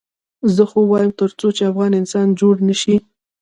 [0.39, 2.95] خو زه وایم تر څو چې افغان انسان جوړ نه شي.